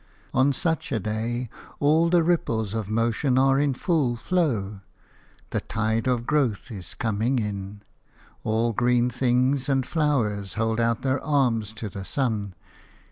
[0.33, 1.47] On such a day
[1.79, 4.79] all the ripples of motion are in full flow;
[5.51, 7.83] the tide of growth is coming in;
[8.43, 12.55] all green things and flowers hold out their arms to the sun.